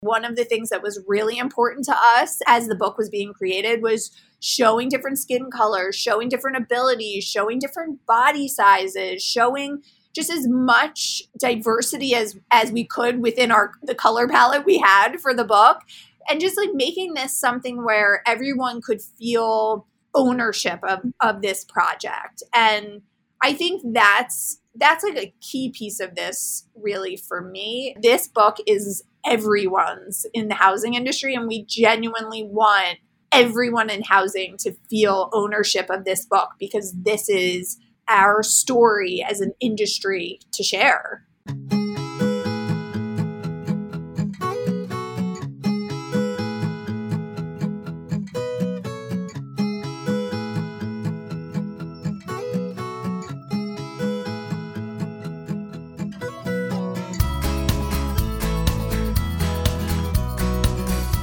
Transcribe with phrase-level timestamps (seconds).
[0.00, 3.32] One of the things that was really important to us as the book was being
[3.32, 9.82] created was showing different skin colors, showing different abilities, showing different body sizes, showing
[10.14, 15.20] just as much diversity as as we could within our the color palette we had
[15.20, 15.80] for the book.
[16.30, 22.42] And just like making this something where everyone could feel ownership of, of this project.
[22.54, 23.02] And
[23.42, 28.56] i think that's that's like a key piece of this really for me this book
[28.66, 32.98] is everyone's in the housing industry and we genuinely want
[33.32, 39.40] everyone in housing to feel ownership of this book because this is our story as
[39.40, 41.24] an industry to share.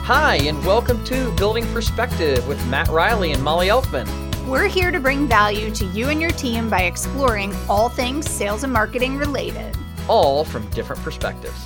[0.06, 4.08] Hi, and welcome to Building Perspective with Matt Riley and Molly Elfman.
[4.46, 8.64] We're here to bring value to you and your team by exploring all things sales
[8.64, 9.76] and marketing related,
[10.08, 11.60] all from different perspectives.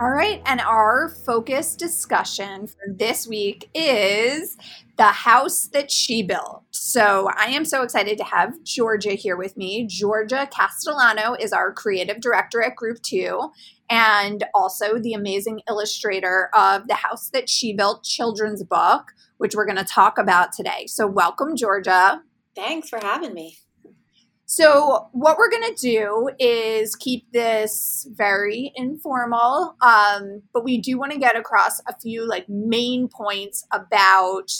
[0.00, 4.56] All right, and our focus discussion for this week is
[4.96, 6.62] the house that she built.
[6.70, 9.86] So I am so excited to have Georgia here with me.
[9.86, 13.50] Georgia Castellano is our creative director at Group Two
[13.90, 19.66] and also the amazing illustrator of the house that she built children's book which we're
[19.66, 20.86] going to talk about today.
[20.86, 22.22] So, welcome, Georgia.
[22.54, 23.56] Thanks for having me.
[24.52, 30.98] So, what we're going to do is keep this very informal, um, but we do
[30.98, 34.52] want to get across a few like main points about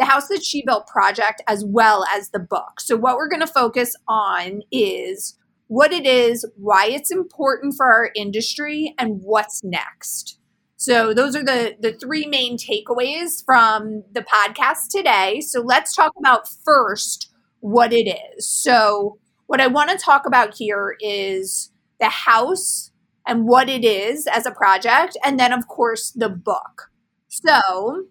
[0.00, 2.80] the House That She Built project as well as the book.
[2.80, 5.38] So, what we're going to focus on is
[5.68, 10.40] what it is, why it's important for our industry, and what's next.
[10.76, 15.40] So those are the the three main takeaways from the podcast today.
[15.40, 18.48] So let's talk about first what it is.
[18.48, 21.70] So what I want to talk about here is
[22.00, 22.90] the house
[23.26, 26.90] and what it is as a project and then of course the book.
[27.28, 28.04] So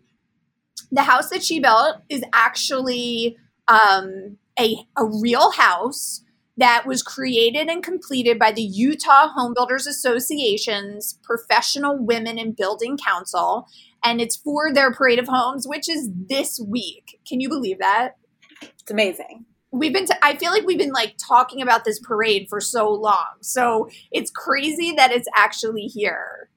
[0.91, 3.38] the house that she built is actually
[3.68, 6.22] um, a, a real house
[6.57, 12.97] that was created and completed by the Utah Home Builders Association's Professional Women in Building
[12.97, 13.67] Council.
[14.03, 17.19] And it's for their parade of homes, which is this week.
[17.28, 18.16] Can you believe that?
[18.62, 19.46] It's amazing.
[19.78, 22.90] We've been, t- I feel like we've been like talking about this parade for so
[22.90, 23.25] long.
[23.41, 26.50] So it's crazy that it's actually here.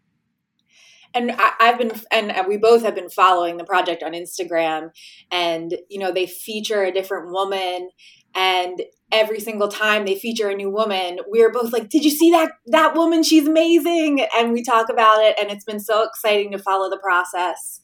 [1.15, 4.91] And I, I've been, and we both have been following the project on Instagram,
[5.31, 7.91] and you know they feature a different woman.
[8.35, 12.31] And every single time they feature a new woman we're both like did you see
[12.31, 13.23] that that woman?
[13.23, 14.27] She's amazing.
[14.37, 15.37] And we talk about it.
[15.41, 17.81] And it's been so exciting to follow the process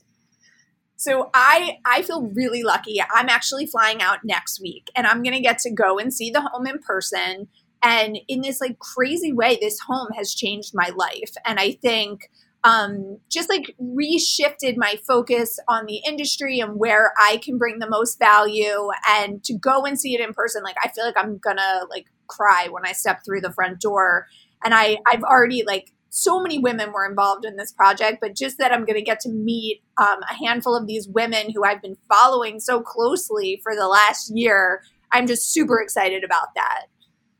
[0.97, 5.41] so i i feel really lucky i'm actually flying out next week and i'm gonna
[5.41, 7.49] get to go and see the home in person
[7.83, 12.31] and in this like crazy way this home has changed my life and i think
[12.65, 17.89] um, just like reshifted my focus on the industry and where I can bring the
[17.89, 20.63] most value and to go and see it in person.
[20.63, 24.27] Like, I feel like I'm gonna like cry when I step through the front door.
[24.65, 28.59] And I, I've already like so many women were involved in this project, but just
[28.59, 31.83] that I'm going to get to meet um, a handful of these women who I've
[31.83, 34.83] been following so closely for the last year.
[35.11, 36.85] I'm just super excited about that.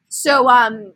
[0.09, 0.93] So, um,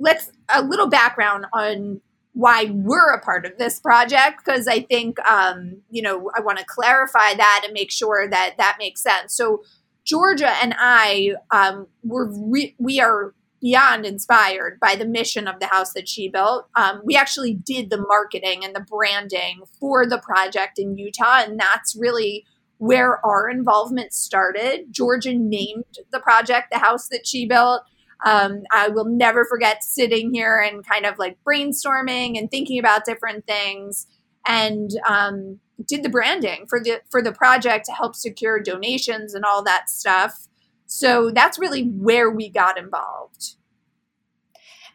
[0.00, 2.00] let's a little background on
[2.32, 6.58] why we're a part of this project because I think um, you know I want
[6.58, 9.36] to clarify that and make sure that that makes sense.
[9.36, 9.62] So
[10.04, 13.32] Georgia and I um, were re- we are
[13.62, 16.66] beyond inspired by the mission of the house that she built.
[16.74, 21.58] Um, we actually did the marketing and the branding for the project in Utah, and
[21.58, 22.44] that's really
[22.78, 24.86] where our involvement started.
[24.90, 27.82] Georgia named the project the house that she built.
[28.26, 33.04] Um, I will never forget sitting here and kind of like brainstorming and thinking about
[33.04, 34.08] different things,
[34.46, 39.44] and um, did the branding for the for the project to help secure donations and
[39.44, 40.48] all that stuff.
[40.92, 43.54] So that's really where we got involved.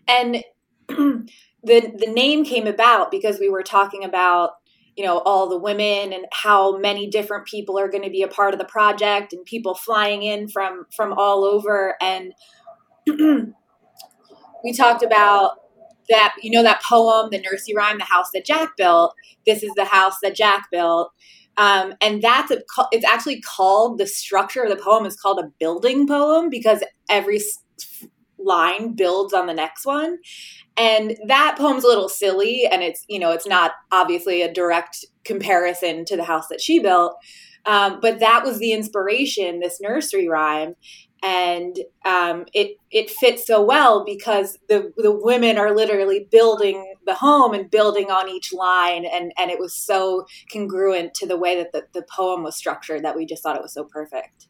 [0.08, 0.44] And
[0.88, 1.28] the
[1.64, 4.52] the name came about because we were talking about
[4.96, 8.28] you know all the women and how many different people are going to be a
[8.28, 11.96] part of the project and people flying in from from all over.
[12.00, 12.34] And
[13.08, 15.58] we talked about
[16.10, 19.16] that you know that poem the nursery rhyme the house that jack built?
[19.48, 21.12] This is the house that jack built
[21.58, 22.60] um, and that's a,
[22.92, 27.40] it's actually called the structure of the poem is called a building poem because every
[28.40, 30.18] line builds on the next one
[30.78, 35.06] And that poem's a little silly, and it's you know it's not obviously a direct
[35.26, 37.16] comparison to the house that she built,
[37.66, 39.60] um, but that was the inspiration.
[39.60, 40.76] This nursery rhyme,
[41.24, 47.16] and um, it it fits so well because the the women are literally building the
[47.16, 51.56] home and building on each line, and and it was so congruent to the way
[51.58, 54.48] that the, the poem was structured that we just thought it was so perfect.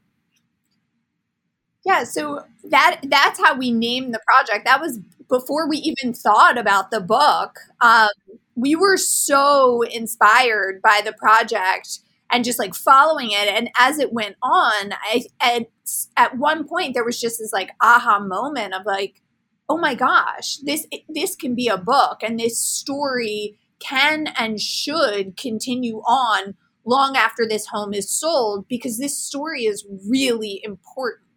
[1.85, 4.65] Yeah, so that that's how we named the project.
[4.65, 4.99] That was
[5.29, 7.59] before we even thought about the book.
[7.81, 8.09] Um,
[8.55, 11.99] we were so inspired by the project
[12.31, 13.47] and just like following it.
[13.47, 15.67] And as it went on, I at,
[16.15, 19.21] at one point there was just this like aha moment of like,
[19.69, 25.37] oh my gosh, this this can be a book, and this story can and should
[25.37, 31.27] continue on long after this home is sold because this story is really important.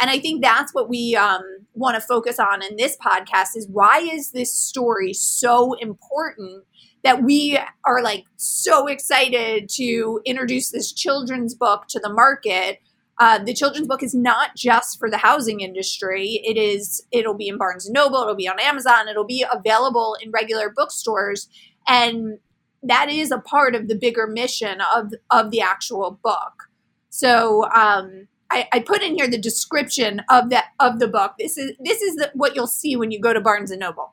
[0.00, 1.42] And I think that's what we um,
[1.74, 6.64] want to focus on in this podcast is why is this story so important
[7.06, 12.80] that we are like so excited to introduce this children's book to the market.
[13.20, 16.40] Uh, the children's book is not just for the housing industry.
[16.44, 17.06] It is.
[17.12, 18.22] It'll be in Barnes and Noble.
[18.22, 19.06] It'll be on Amazon.
[19.06, 21.48] It'll be available in regular bookstores,
[21.86, 22.40] and
[22.82, 26.64] that is a part of the bigger mission of of the actual book.
[27.08, 31.34] So um, I, I, put in here the description of that of the book.
[31.38, 34.12] This is this is the, what you'll see when you go to Barnes and Noble.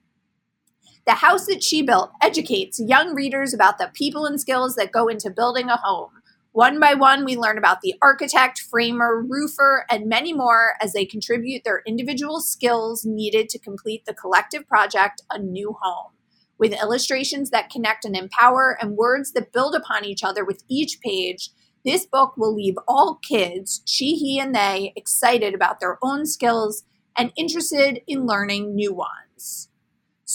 [1.06, 5.10] The House That She Built educates young readers about the people and skills that go
[5.10, 6.12] into building a home.
[6.54, 11.04] One by one, we learn about the architect, framer, roofer, and many more as they
[11.04, 16.14] contribute their individual skills needed to complete the collective project, A New Home.
[16.58, 21.02] With illustrations that connect and empower and words that build upon each other with each
[21.02, 21.50] page,
[21.84, 26.84] this book will leave all kids, she, he, and they, excited about their own skills
[27.18, 29.68] and interested in learning new ones.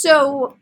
[0.01, 0.57] So,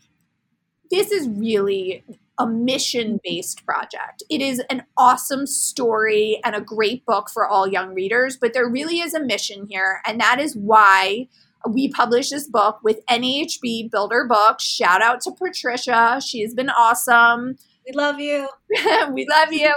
[0.90, 2.02] this is really
[2.38, 4.22] a mission based project.
[4.30, 8.68] It is an awesome story and a great book for all young readers, but there
[8.68, 10.00] really is a mission here.
[10.06, 11.28] And that is why
[11.68, 14.64] we publish this book with NAHB Builder Books.
[14.64, 16.18] Shout out to Patricia.
[16.24, 17.58] She has been awesome.
[17.86, 18.48] We love you.
[19.12, 19.74] we love you.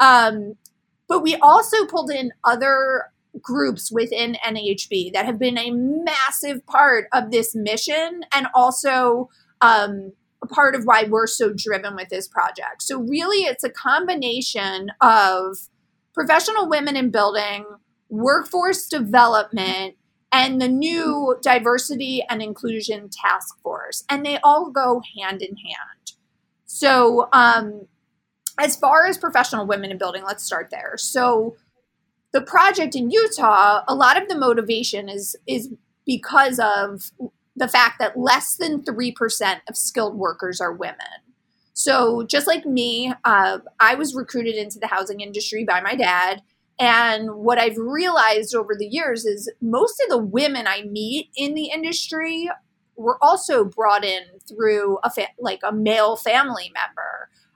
[0.00, 0.54] Um,
[1.06, 7.06] but we also pulled in other groups within NAHB that have been a massive part
[7.12, 9.30] of this mission and also
[9.60, 10.12] um,
[10.42, 12.82] a part of why we're so driven with this project.
[12.82, 15.56] So, really, it's a combination of
[16.12, 17.64] professional women in building,
[18.08, 19.94] workforce development,
[20.30, 24.04] and the new diversity and inclusion task force.
[24.08, 26.12] And they all go hand in hand.
[26.64, 27.86] So, um,
[28.58, 30.94] as far as professional women in building, let's start there.
[30.96, 31.56] So,
[32.32, 35.70] the project in Utah, a lot of the motivation is is
[36.06, 37.12] because of
[37.54, 40.96] the fact that less than 3% of skilled workers are women.
[41.74, 46.42] So, just like me, uh, I was recruited into the housing industry by my dad.
[46.78, 51.54] And what I've realized over the years is most of the women I meet in
[51.54, 52.48] the industry
[52.96, 57.11] were also brought in through a fa- like a male family member.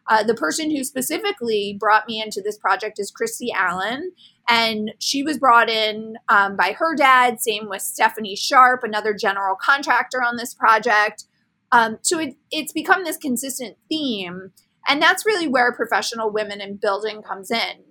[0.09, 4.13] Uh, the person who specifically brought me into this project is Christy Allen,
[4.49, 7.41] and she was brought in um, by her dad.
[7.41, 11.25] Same with Stephanie Sharp, another general contractor on this project.
[11.73, 14.53] Um, so it, it's become this consistent theme,
[14.87, 17.85] and that's really where professional women in building comes in.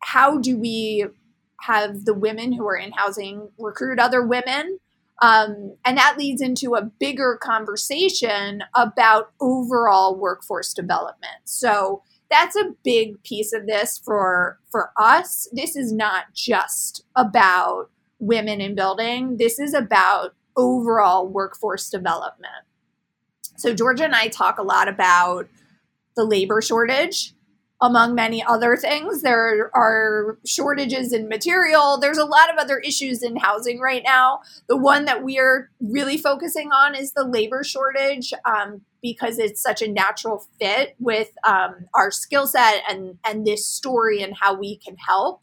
[0.00, 1.06] How do we
[1.62, 4.78] have the women who are in housing recruit other women?
[5.20, 11.40] Um, and that leads into a bigger conversation about overall workforce development.
[11.44, 15.48] So that's a big piece of this for for us.
[15.52, 19.38] This is not just about women in building.
[19.38, 22.64] This is about overall workforce development.
[23.56, 25.48] So Georgia and I talk a lot about
[26.16, 27.32] the labor shortage
[27.80, 29.22] among many other things.
[29.22, 31.98] There are shortages in material.
[31.98, 34.40] There's a lot of other issues in housing right now.
[34.68, 39.62] The one that we are really focusing on is the labor shortage um, because it's
[39.62, 44.54] such a natural fit with um, our skill set and, and this story and how
[44.54, 45.40] we can help.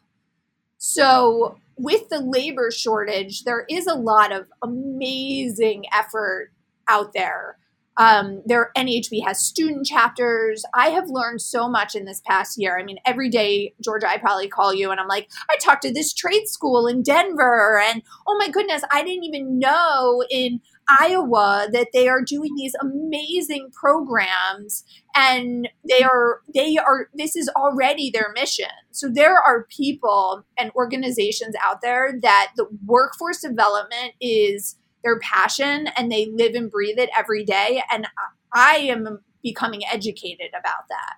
[0.77, 6.51] So, with the labor shortage, there is a lot of amazing effort
[6.87, 7.57] out there
[7.97, 10.63] um, their NAHB has student chapters.
[10.73, 12.77] I have learned so much in this past year.
[12.77, 15.93] I mean, every day, Georgia, I probably call you and I'm like, I talked to
[15.93, 20.61] this trade school in Denver, and oh my goodness, I didn't even know in
[20.99, 24.83] Iowa that they are doing these amazing programs
[25.15, 28.69] and they are they are this is already their mission.
[28.91, 35.87] So there are people and organizations out there that the workforce development is their passion
[35.95, 37.81] and they live and breathe it every day.
[37.91, 38.07] And
[38.53, 41.15] I am becoming educated about that.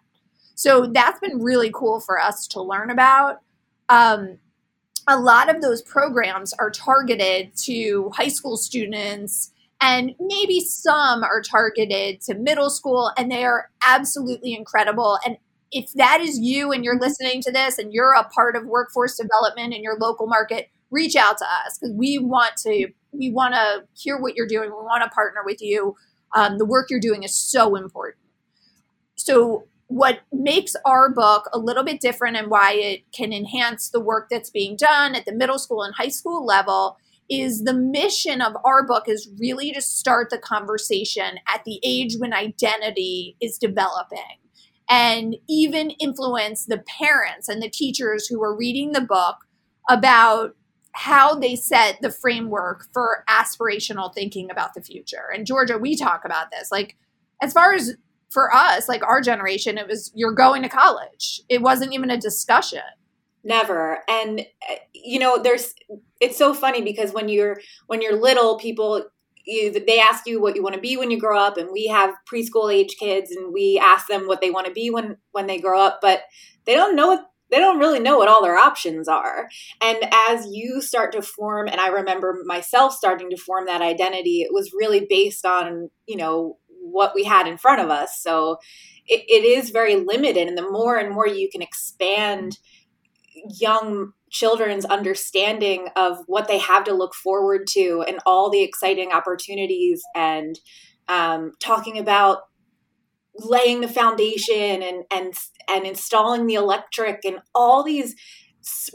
[0.53, 3.41] So that's been really cool for us to learn about.
[3.89, 4.38] Um,
[5.08, 11.41] a lot of those programs are targeted to high school students and maybe some are
[11.41, 15.38] targeted to middle school and they are absolutely incredible and
[15.72, 19.17] if that is you and you're listening to this and you're a part of workforce
[19.17, 23.54] development in your local market reach out to us because we want to we want
[23.54, 25.96] to hear what you're doing we want to partner with you.
[26.36, 28.24] Um, the work you're doing is so important.
[29.16, 34.02] So what makes our book a little bit different and why it can enhance the
[34.02, 36.98] work that's being done at the middle school and high school level
[37.30, 42.16] is the mission of our book is really to start the conversation at the age
[42.18, 44.40] when identity is developing
[44.90, 49.38] and even influence the parents and the teachers who are reading the book
[49.90, 50.56] about
[50.98, 55.25] how they set the framework for aspirational thinking about the future.
[55.32, 56.72] And Georgia, we talk about this.
[56.72, 56.98] Like,
[57.39, 57.96] as far as
[58.32, 61.42] for us, like our generation, it was you're going to college.
[61.50, 62.82] It wasn't even a discussion.
[63.44, 64.00] Never.
[64.10, 65.75] And uh, you know, there's
[66.20, 69.06] it's so funny because when you're when you're little, people
[69.46, 71.86] you, they ask you what you want to be when you grow up and we
[71.88, 75.48] have preschool age kids and we ask them what they want to be when when
[75.48, 76.24] they grow up but
[76.66, 79.48] they don't know what they don't really know what all their options are.
[79.82, 84.42] And as you start to form and i remember myself starting to form that identity
[84.42, 86.58] it was really based on you know
[86.92, 88.22] what we had in front of us.
[88.22, 88.58] So
[89.06, 92.58] it, it is very limited and the more and more you can expand
[93.60, 99.12] young children's understanding of what they have to look forward to and all the exciting
[99.12, 100.60] opportunities and
[101.08, 102.39] um, talking about
[103.39, 105.34] laying the foundation and and
[105.70, 108.15] and installing the electric and all these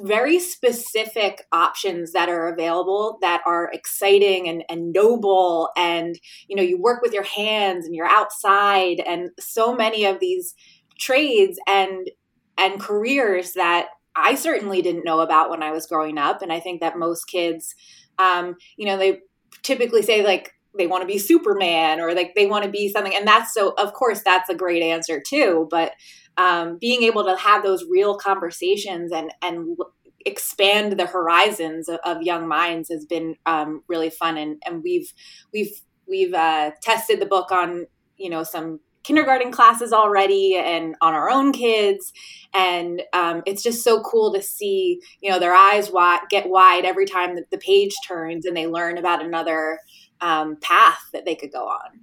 [0.00, 6.62] very specific options that are available that are exciting and, and noble and you know
[6.62, 10.54] you work with your hands and you're outside and so many of these
[10.99, 12.11] trades and
[12.58, 16.42] and careers that I certainly didn't know about when I was growing up.
[16.42, 17.75] And I think that most kids,
[18.18, 19.20] um, you know, they
[19.62, 23.14] typically say like they want to be Superman or like they want to be something.
[23.14, 25.68] And that's so, of course, that's a great answer too.
[25.70, 25.92] But
[26.36, 29.76] um, being able to have those real conversations and, and
[30.24, 34.38] expand the horizons of, of young minds has been um, really fun.
[34.38, 35.12] And, and we've,
[35.52, 35.72] we've,
[36.08, 37.86] we've uh, tested the book on,
[38.16, 42.12] you know, some kindergarten classes already and on our own kids
[42.54, 46.84] and um, it's just so cool to see you know their eyes wide, get wide
[46.84, 49.78] every time that the page turns and they learn about another
[50.22, 52.00] um, path that they could go on.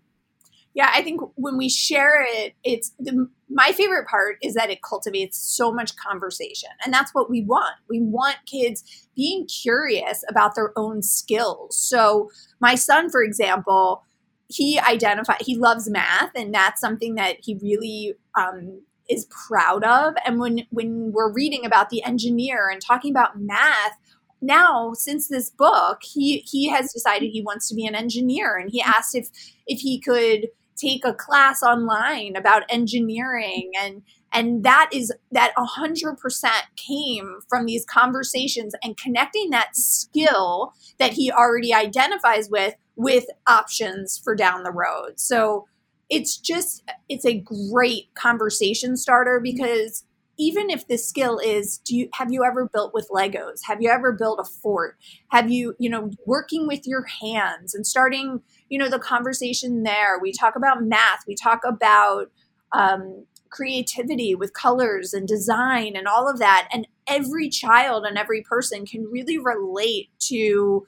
[0.74, 4.82] Yeah i think when we share it it's the, my favorite part is that it
[4.88, 7.76] cultivates so much conversation and that's what we want.
[7.90, 8.84] We want kids
[9.16, 11.76] being curious about their own skills.
[11.76, 14.04] So my son for example
[14.48, 20.14] he identified he loves math and that's something that he really um, is proud of.
[20.26, 23.98] And when when we're reading about the engineer and talking about math
[24.42, 28.72] now since this book he he has decided he wants to be an engineer and
[28.72, 29.30] he asked if
[29.68, 36.50] if he could take a class online about engineering and and that is that 100%
[36.76, 44.20] came from these conversations and connecting that skill that he already identifies with with options
[44.22, 45.20] for down the road.
[45.20, 45.68] So
[46.10, 47.40] it's just it's a
[47.72, 50.04] great conversation starter because
[50.40, 53.60] even if the skill is do you have you ever built with legos?
[53.66, 54.98] Have you ever built a fort?
[55.28, 60.18] Have you you know working with your hands and starting you know the conversation there?
[60.20, 61.26] We talk about math.
[61.28, 62.32] We talk about
[62.72, 66.70] um, creativity with colors and design and all of that.
[66.72, 70.88] And every child and every person can really relate to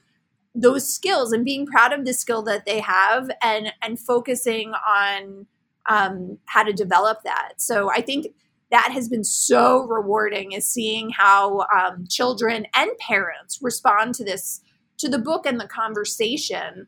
[0.56, 5.46] those skills and being proud of the skill that they have and and focusing on
[5.90, 7.54] um, how to develop that.
[7.58, 8.28] So i think
[8.72, 14.62] that has been so rewarding is seeing how um, children and parents respond to this
[14.98, 16.88] to the book and the conversation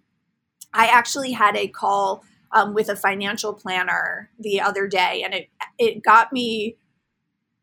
[0.74, 5.50] i actually had a call um, with a financial planner the other day and it
[5.78, 6.78] it got me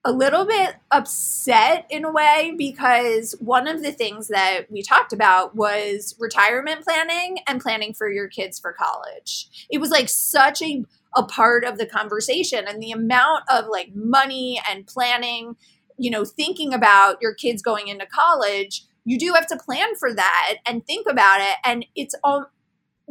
[0.04, 5.12] a little bit upset in a way because one of the things that we talked
[5.12, 9.66] about was retirement planning and planning for your kids for college.
[9.70, 10.84] It was like such a
[11.16, 15.56] a part of the conversation and the amount of like money and planning,
[15.98, 20.14] you know, thinking about your kids going into college, you do have to plan for
[20.14, 22.46] that and think about it and it's all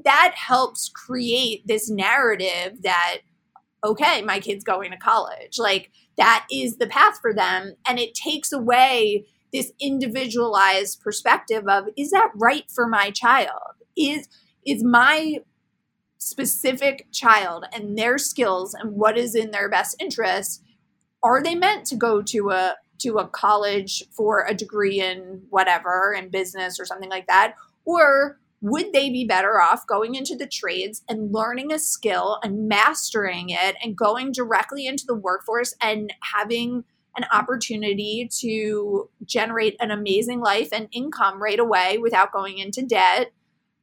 [0.06, 3.18] that helps create this narrative that
[3.84, 5.58] okay, my kid's going to college.
[5.58, 7.76] Like that is the path for them.
[7.88, 13.80] And it takes away this individualized perspective of is that right for my child?
[14.00, 14.28] is
[14.66, 15.38] is my
[16.20, 20.64] specific child and their skills and what is in their best interest
[21.24, 26.14] are they meant to go to a to a college for a degree in whatever
[26.14, 27.56] in business or something like that?
[27.86, 32.68] Or would they be better off going into the trades and learning a skill and
[32.68, 36.84] mastering it and going directly into the workforce and having
[37.16, 43.32] an opportunity to generate an amazing life and income right away without going into debt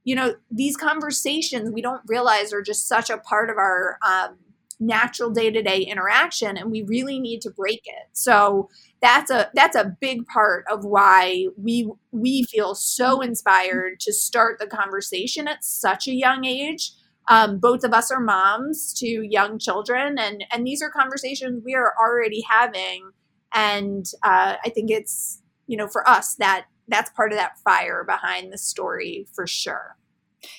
[0.06, 4.38] you know these conversations we don't realize are just such a part of our um,
[4.78, 8.08] natural day-to-day interaction and we really need to break it.
[8.12, 8.68] So
[9.02, 14.58] that's a that's a big part of why we we feel so inspired to start
[14.60, 16.92] the conversation at such a young age.
[17.28, 21.75] Um, both of us are moms to young children and and these are conversations we
[21.75, 23.10] are already having.
[23.52, 28.04] And uh, i think it's you know for us that that's part of that fire
[28.04, 29.96] behind the story for sure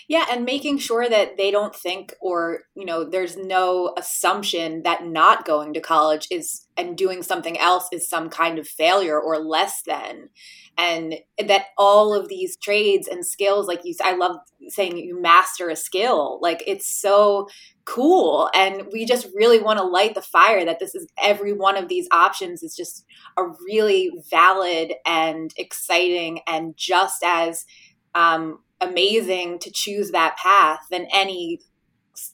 [0.07, 5.05] yeah, and making sure that they don't think or, you know, there's no assumption that
[5.05, 9.39] not going to college is and doing something else is some kind of failure or
[9.39, 10.29] less than.
[10.77, 14.37] And that all of these trades and skills, like you I love
[14.69, 16.39] saying you master a skill.
[16.41, 17.47] Like it's so
[17.87, 18.49] cool.
[18.53, 21.87] And we just really want to light the fire that this is every one of
[21.87, 23.05] these options is just
[23.37, 27.65] a really valid and exciting and just as
[28.13, 31.59] um, amazing to choose that path than any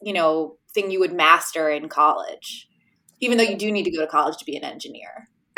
[0.02, 2.70] you know thing you would master in college
[3.20, 5.30] even though you do need to go to college to be an engineer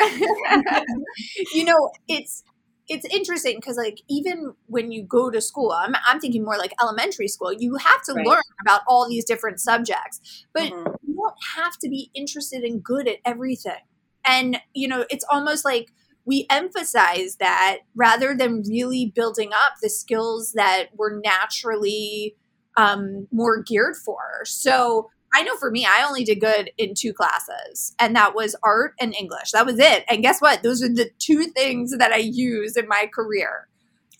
[1.54, 2.42] you know it's
[2.88, 6.72] it's interesting because like even when you go to school I'm, I'm thinking more like
[6.80, 8.26] elementary school you have to right.
[8.26, 10.92] learn about all these different subjects but mm-hmm.
[11.06, 13.82] you don't have to be interested and good at everything
[14.24, 15.92] and you know it's almost like
[16.26, 22.34] we emphasize that rather than really building up the skills that we're naturally
[22.76, 24.18] um, more geared for.
[24.44, 28.56] So I know for me, I only did good in two classes, and that was
[28.62, 29.50] art and English.
[29.50, 30.02] That was it.
[30.08, 30.62] And guess what?
[30.62, 33.68] Those are the two things that I use in my career.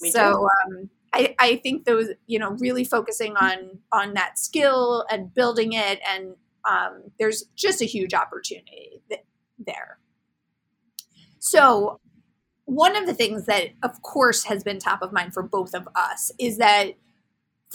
[0.03, 5.07] Me so um, I, I think those, you know, really focusing on on that skill
[5.11, 6.35] and building it, and
[6.69, 9.25] um, there's just a huge opportunity th-
[9.59, 9.99] there.
[11.39, 11.99] So,
[12.67, 15.89] one of the things that, of course, has been top of mind for both of
[15.95, 16.89] us is that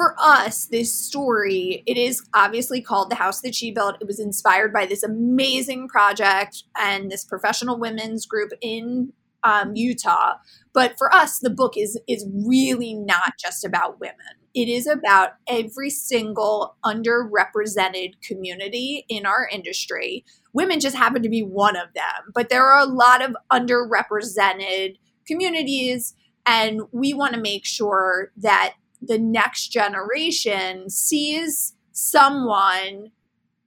[0.01, 3.97] for us, this story, it is obviously called The House That She Built.
[4.01, 10.37] It was inspired by this amazing project and this professional women's group in um, Utah.
[10.73, 14.17] But for us, the book is is really not just about women.
[14.55, 21.41] It is about every single underrepresented community in our industry women just happen to be
[21.41, 22.31] one of them.
[22.33, 26.13] But there are a lot of underrepresented communities,
[26.45, 33.11] and we want to make sure that the next generation sees someone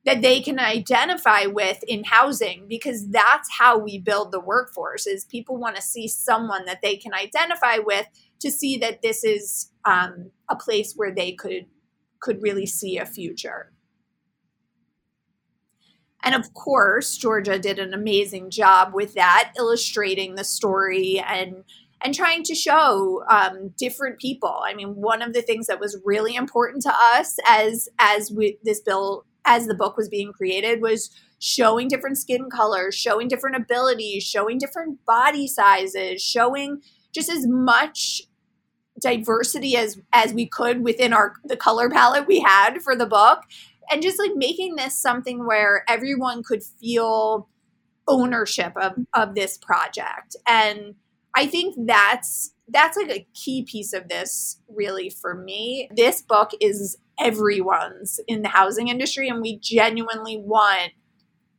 [0.05, 5.25] that they can identify with in housing because that's how we build the workforce is
[5.25, 8.07] people want to see someone that they can identify with
[8.41, 11.67] to see that this is um, a place where they could
[12.21, 13.73] could really see a future.
[16.23, 21.65] And of course, Georgia did an amazing job with that, illustrating the story and
[22.05, 24.63] and trying to show um, different people.
[24.65, 28.59] I mean, one of the things that was really important to us as as we,
[28.63, 33.57] this bill as the book was being created was showing different skin colors, showing different
[33.57, 36.81] abilities, showing different body sizes, showing
[37.13, 38.23] just as much
[39.01, 43.41] diversity as as we could within our the color palette we had for the book
[43.91, 47.49] and just like making this something where everyone could feel
[48.07, 50.95] ownership of, of this project and
[51.35, 55.89] i think that's that's like a key piece of this really for me.
[55.95, 60.93] This book is everyone's in the housing industry and we genuinely want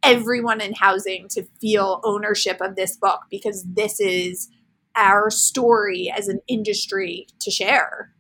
[0.04, 4.50] everyone in housing to feel ownership of this book because this is
[4.96, 8.12] our story as an industry to share.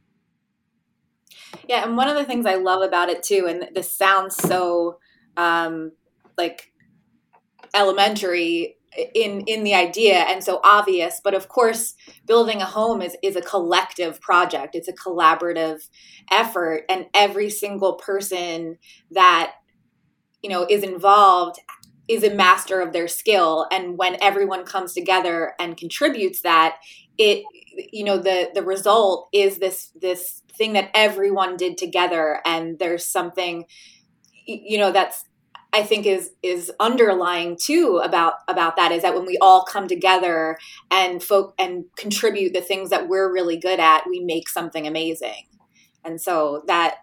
[1.67, 4.99] Yeah, and one of the things I love about it too, and this sounds so
[5.37, 5.91] um,
[6.37, 6.71] like
[7.73, 8.77] elementary
[9.13, 13.35] in in the idea and so obvious but of course building a home is is
[13.35, 14.75] a collective project.
[14.75, 15.87] It's a collaborative
[16.31, 18.77] effort and every single person
[19.11, 19.53] that
[20.41, 21.59] you know is involved
[22.07, 26.77] is a master of their skill and when everyone comes together and contributes that
[27.17, 27.43] it
[27.91, 33.05] you know the the result is this this thing that everyone did together and there's
[33.05, 33.65] something
[34.45, 35.23] you know that's
[35.75, 39.89] I think is is underlying too about about that is that when we all come
[39.89, 40.57] together
[40.89, 45.47] and folk and contribute the things that we're really good at, we make something amazing.
[46.05, 46.99] and so that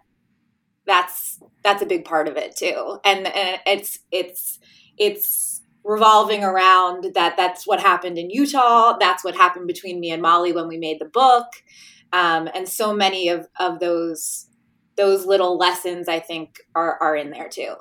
[0.87, 2.97] that's that's a big part of it too.
[3.05, 4.57] And, and it's it's
[4.97, 8.97] it's revolving around that that's what happened in utah.
[8.97, 11.45] That's what happened between me and molly when we made the book.
[12.11, 14.47] Um, and so many of of those
[14.95, 17.73] those little lessons i think are are in there too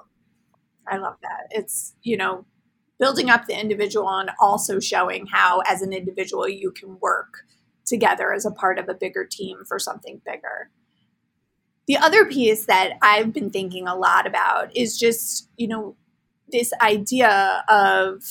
[0.88, 1.48] i love that.
[1.50, 2.44] It's you know
[2.98, 7.44] building up the individual and also showing how as an individual you can work
[7.84, 10.70] together as a part of a bigger team for something bigger.
[11.88, 15.96] The other piece that I've been thinking a lot about is just, you know,
[16.52, 18.22] this idea of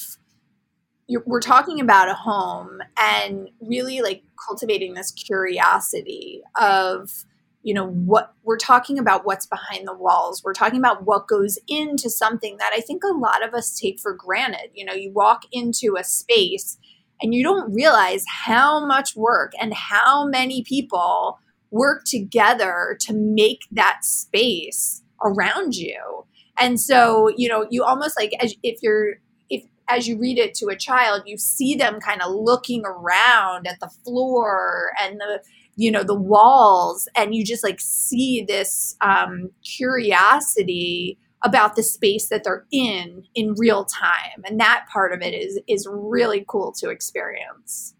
[1.25, 7.25] we're talking about a home and really like cultivating this curiosity of
[7.63, 11.57] you know what we're talking about what's behind the walls we're talking about what goes
[11.67, 15.11] into something that i think a lot of us take for granted you know you
[15.11, 16.77] walk into a space
[17.21, 23.61] and you don't realize how much work and how many people work together to make
[23.71, 26.25] that space around you.
[26.57, 29.15] And so, you know, you almost like as if you're
[29.49, 33.67] if as you read it to a child, you see them kind of looking around
[33.67, 35.41] at the floor and the
[35.81, 42.29] you know the walls and you just like see this um, curiosity about the space
[42.29, 46.71] that they're in in real time and that part of it is is really cool
[46.71, 47.95] to experience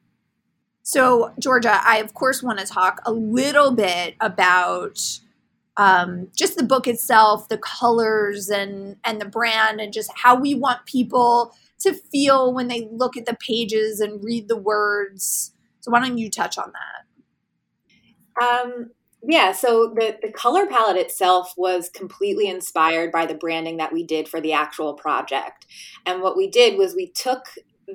[0.83, 5.21] so, Georgia, I of course want to talk a little bit about
[5.77, 10.53] um, just the book itself, the colors and and the brand, and just how we
[10.55, 15.53] want people to feel when they look at the pages and read the words.
[15.79, 17.05] So, why don't you touch on that?
[18.39, 18.91] Um,
[19.23, 24.03] yeah, so the, the color palette itself was completely inspired by the branding that we
[24.03, 25.67] did for the actual project.
[26.05, 27.45] And what we did was we took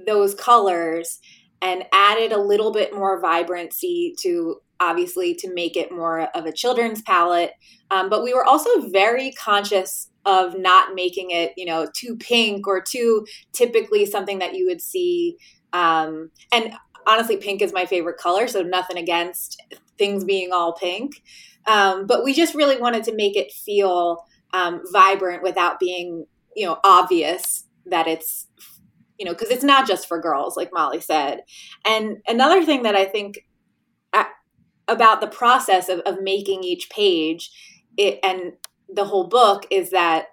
[0.07, 1.21] those colors
[1.63, 6.53] and added a little bit more vibrancy to obviously to make it more of a
[6.53, 7.53] children's palette
[7.91, 12.67] um, but we were also very conscious of not making it you know too pink
[12.67, 15.37] or too typically something that you would see
[15.73, 16.75] um, and
[17.07, 19.63] honestly pink is my favorite color so nothing against
[19.99, 21.23] things being all pink
[21.67, 26.67] um, but we just really wanted to make it feel um, vibrant without being you
[26.67, 28.47] know obvious that it's
[29.19, 31.41] you know, because it's not just for girls, like Molly said.
[31.87, 33.47] And another thing that I think
[34.89, 37.51] about the process of, of making each page
[37.97, 38.53] it, and
[38.89, 40.27] the whole book is that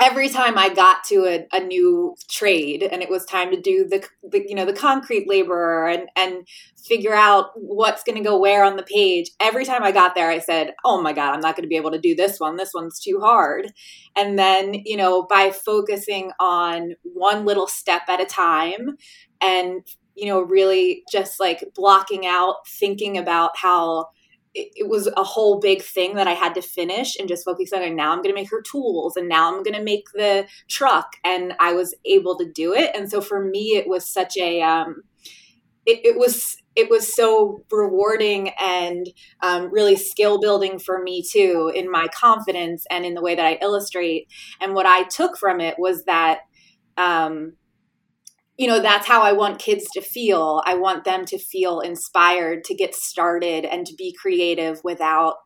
[0.00, 3.86] every time I got to a, a, new trade and it was time to do
[3.86, 6.46] the, the you know the concrete laborer and and
[6.88, 10.30] figure out what's going to go where on the page every time I got there
[10.30, 12.56] I said oh my god I'm not going to be able to do this one.
[12.56, 13.72] This one's too hard.
[14.16, 18.96] And then you know by focusing on one little step at a time
[19.40, 24.08] and you know really just like blocking out thinking about how
[24.54, 27.82] it, was a whole big thing that I had to finish and just focus on.
[27.82, 30.46] And now I'm going to make her tools, and now I'm going to make the
[30.68, 32.94] truck, and I was able to do it.
[32.94, 35.02] And so for me, it was such a um,
[35.86, 39.06] it, it was it was so rewarding and
[39.42, 43.46] um, really skill building for me too in my confidence and in the way that
[43.46, 44.26] I illustrate.
[44.60, 46.40] And what I took from it was that
[46.96, 47.54] um,
[48.56, 50.62] you know that's how i want kids to feel.
[50.64, 55.36] I want them to feel inspired to get started and to be creative without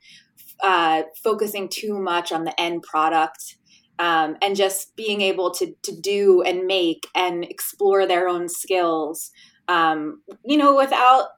[0.63, 3.57] uh, focusing too much on the end product
[3.99, 9.31] um, and just being able to, to do and make and explore their own skills
[9.69, 11.29] um, you know without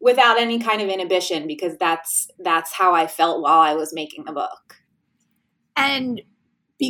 [0.00, 4.24] without any kind of inhibition because that's that's how i felt while i was making
[4.24, 4.76] the book.
[5.76, 6.20] And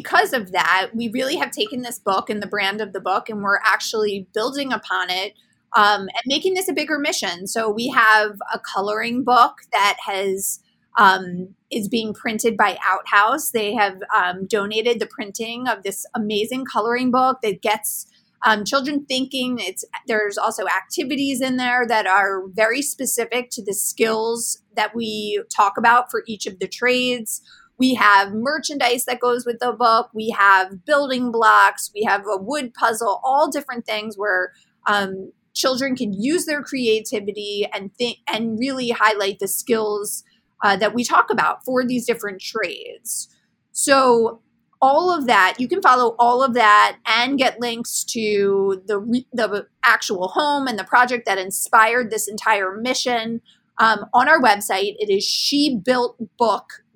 [0.00, 3.28] because of that, we really have taken this book and the brand of the book,
[3.28, 5.34] and we're actually building upon it
[5.76, 7.46] um, and making this a bigger mission.
[7.46, 10.58] So we have a coloring book that has
[10.98, 13.52] um, is being printed by Outhouse.
[13.52, 18.06] They have um, donated the printing of this amazing coloring book that gets
[18.44, 19.58] um, children thinking.
[19.60, 25.40] It's there's also activities in there that are very specific to the skills that we
[25.54, 27.42] talk about for each of the trades.
[27.78, 30.10] We have merchandise that goes with the book.
[30.14, 31.90] We have building blocks.
[31.94, 34.52] We have a wood puzzle, all different things where
[34.86, 40.24] um, children can use their creativity and think and really highlight the skills
[40.62, 43.28] uh, that we talk about for these different trades.
[43.72, 44.40] So
[44.82, 49.66] all of that you can follow all of that and get links to the the
[49.84, 53.40] actual home and the project that inspired this entire mission
[53.78, 54.94] um, on our website.
[54.98, 55.24] It is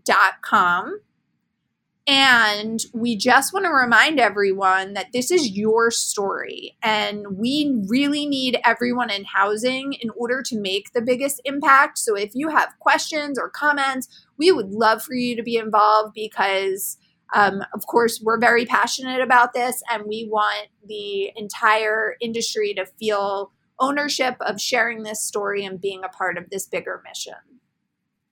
[0.09, 1.01] shebuiltbook.com.
[2.11, 6.75] And we just want to remind everyone that this is your story.
[6.83, 11.99] And we really need everyone in housing in order to make the biggest impact.
[11.99, 16.14] So if you have questions or comments, we would love for you to be involved
[16.14, 16.97] because,
[17.35, 22.87] um, of course, we're very passionate about this and we want the entire industry to
[22.99, 27.35] feel ownership of sharing this story and being a part of this bigger mission.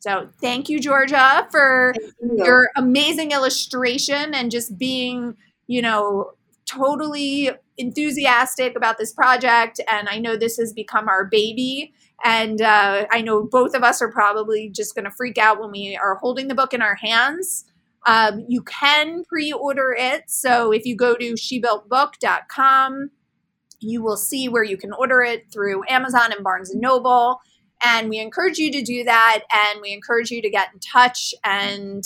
[0.07, 1.93] So thank you, Georgia, for
[2.23, 2.45] you.
[2.45, 6.31] your amazing illustration and just being, you know,
[6.65, 9.81] totally enthusiastic about this project.
[9.91, 11.93] And I know this has become our baby.
[12.25, 15.73] And uh, I know both of us are probably just going to freak out when
[15.73, 17.65] we are holding the book in our hands.
[18.07, 20.31] Um, you can pre order it.
[20.31, 23.11] So if you go to shebuiltbook.com,
[23.81, 27.41] you will see where you can order it through Amazon and Barnes and Noble.
[27.83, 29.43] And we encourage you to do that.
[29.53, 31.35] And we encourage you to get in touch.
[31.45, 32.05] And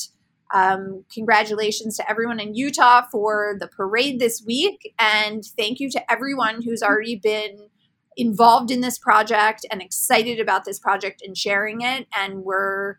[0.53, 4.95] um, congratulations to everyone in Utah for the parade this week.
[4.99, 7.69] And thank you to everyone who's already been
[8.17, 12.07] involved in this project and excited about this project and sharing it.
[12.17, 12.97] And we're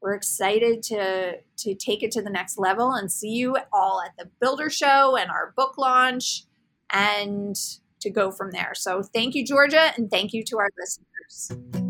[0.00, 4.12] we're excited to to take it to the next level and see you all at
[4.18, 6.44] the builder show and our book launch
[6.90, 7.56] and
[8.00, 8.72] to go from there.
[8.74, 11.83] So thank you, Georgia, and thank you to our listeners.